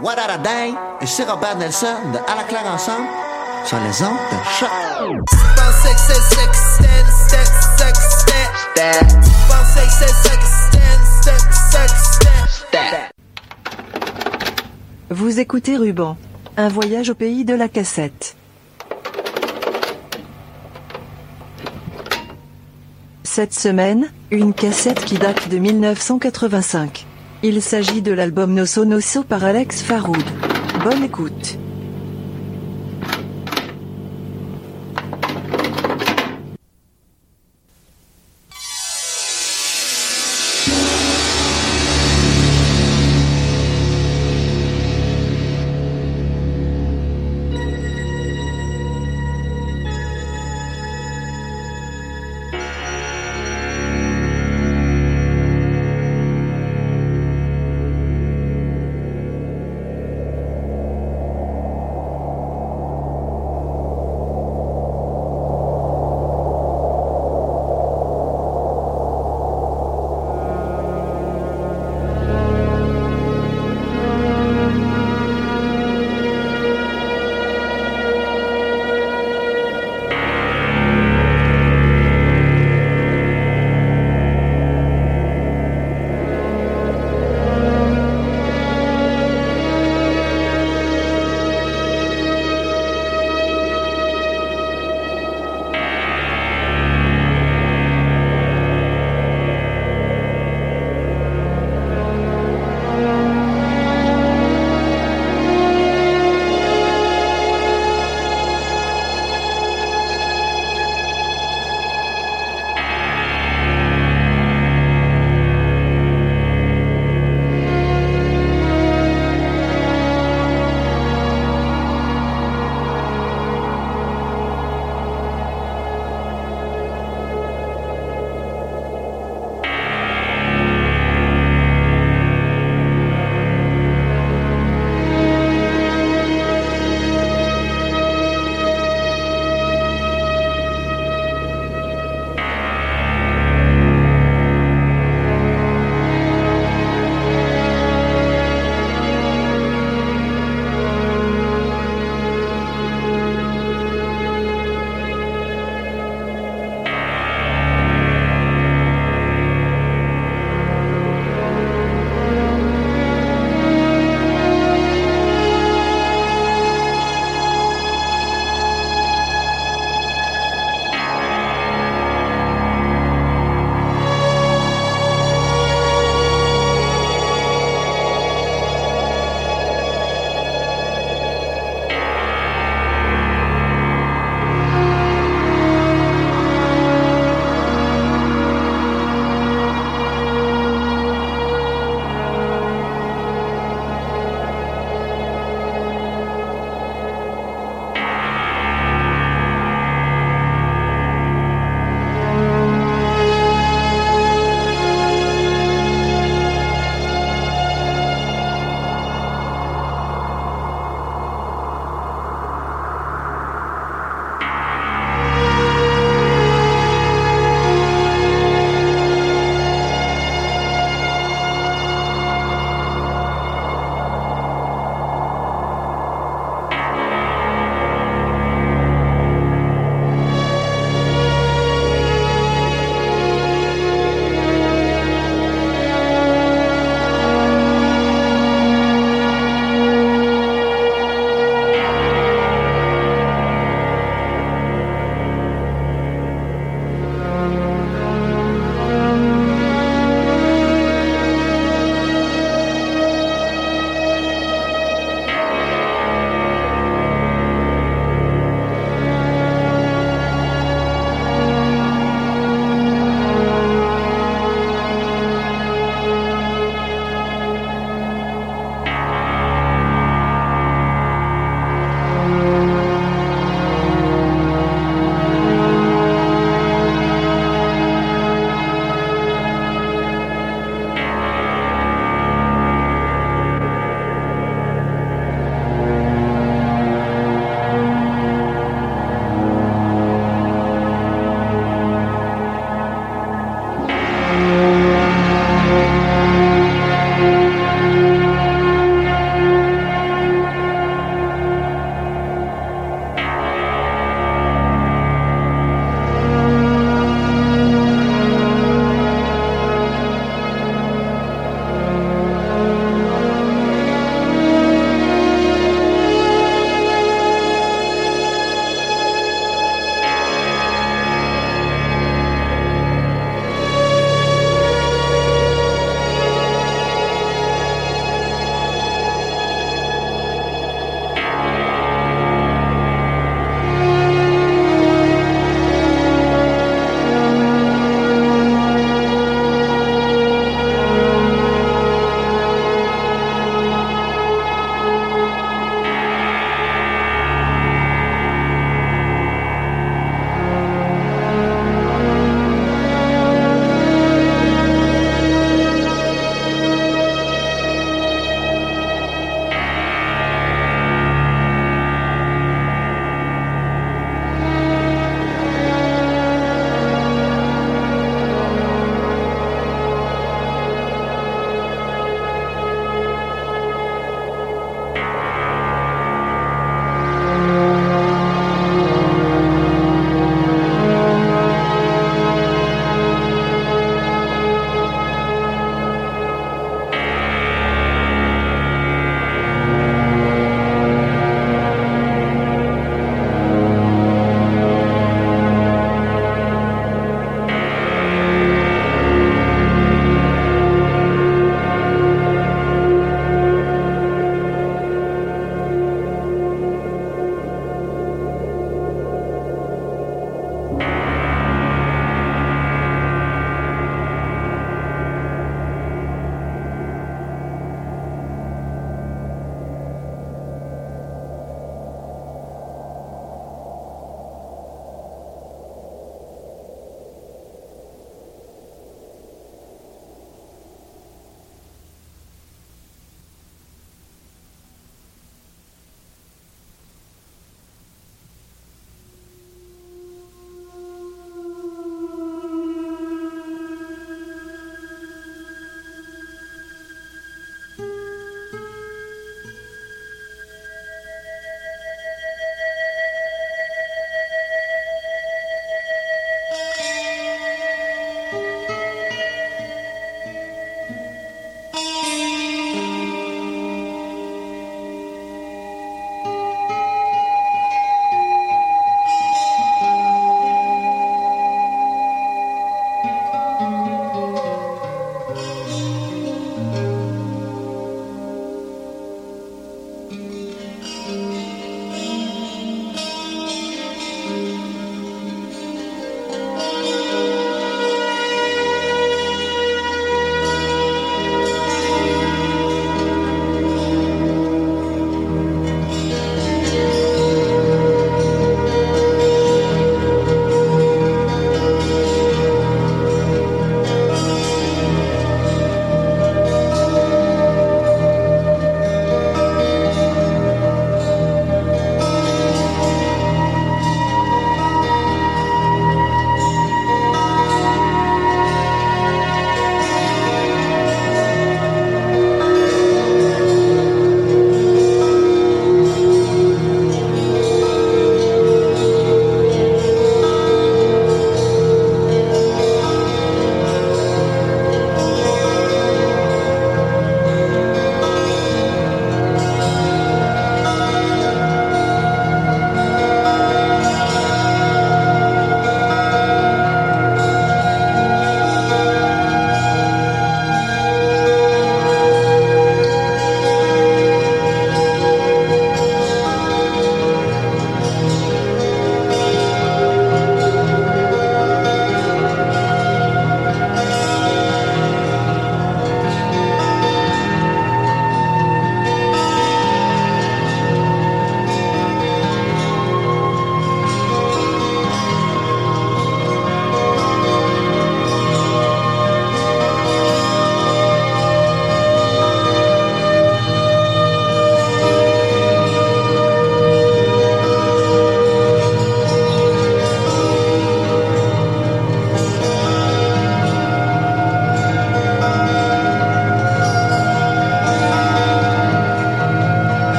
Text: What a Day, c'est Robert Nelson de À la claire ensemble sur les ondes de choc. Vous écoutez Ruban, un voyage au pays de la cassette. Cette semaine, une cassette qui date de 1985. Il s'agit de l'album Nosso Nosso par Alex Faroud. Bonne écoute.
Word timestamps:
What 0.00 0.14
a 0.18 0.38
Day, 0.38 0.72
c'est 1.04 1.24
Robert 1.24 1.58
Nelson 1.58 1.86
de 2.12 2.18
À 2.18 2.34
la 2.36 2.44
claire 2.44 2.64
ensemble 2.66 3.06
sur 3.66 3.76
les 3.78 4.02
ondes 4.02 4.16
de 4.30 4.36
choc. 4.58 4.70
Vous 15.10 15.40
écoutez 15.40 15.76
Ruban, 15.76 16.16
un 16.56 16.68
voyage 16.68 17.10
au 17.10 17.14
pays 17.14 17.44
de 17.44 17.54
la 17.54 17.68
cassette. 17.68 18.36
Cette 23.24 23.52
semaine, 23.52 24.10
une 24.30 24.54
cassette 24.54 25.04
qui 25.04 25.18
date 25.18 25.48
de 25.50 25.58
1985. 25.58 27.06
Il 27.44 27.60
s'agit 27.60 28.02
de 28.02 28.12
l'album 28.12 28.54
Nosso 28.54 28.84
Nosso 28.84 29.24
par 29.24 29.42
Alex 29.42 29.82
Faroud. 29.82 30.22
Bonne 30.84 31.02
écoute. 31.02 31.58